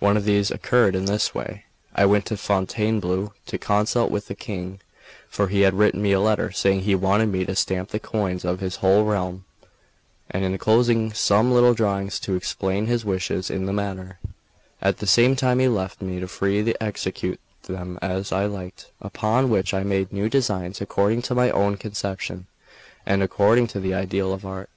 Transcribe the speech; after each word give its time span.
One 0.00 0.16
of 0.16 0.24
these 0.24 0.50
occurred 0.50 0.96
in 0.96 1.04
this 1.04 1.32
way: 1.32 1.64
I 1.94 2.04
went 2.04 2.26
to 2.26 2.36
Fontainebleau 2.36 3.34
to 3.46 3.56
consult 3.56 4.10
with 4.10 4.26
the 4.26 4.34
King; 4.34 4.80
for 5.28 5.46
he 5.46 5.60
had 5.60 5.74
written 5.74 6.02
me 6.02 6.10
a 6.10 6.18
letter 6.18 6.50
saying 6.50 6.80
he 6.80 6.96
wanted 6.96 7.28
me 7.28 7.44
to 7.44 7.54
stamp 7.54 7.90
the 7.90 8.00
coins 8.00 8.44
of 8.44 8.58
his 8.58 8.74
whole 8.82 9.04
realm, 9.04 9.44
and 10.28 10.44
enclosing 10.44 11.12
some 11.12 11.54
little 11.54 11.72
drawings 11.72 12.18
to 12.18 12.34
explain 12.34 12.86
his 12.86 13.04
wishes 13.04 13.48
in 13.48 13.66
the 13.66 13.72
matter; 13.72 14.18
at 14.82 14.98
the 14.98 15.06
same 15.06 15.36
time 15.36 15.60
he 15.60 15.68
left 15.68 16.02
me 16.02 16.20
free 16.26 16.64
to 16.64 16.82
execute 16.82 17.38
them 17.68 17.96
as 18.02 18.32
I 18.32 18.46
liked; 18.46 18.90
upon 19.00 19.50
which 19.50 19.72
I 19.72 19.84
made 19.84 20.12
new 20.12 20.28
designs 20.28 20.80
according 20.80 21.22
to 21.30 21.34
my 21.36 21.48
own 21.52 21.76
conception, 21.76 22.48
and 23.06 23.22
according 23.22 23.68
to 23.68 23.78
the 23.78 23.94
ideal 23.94 24.32
of 24.32 24.44
art. 24.44 24.68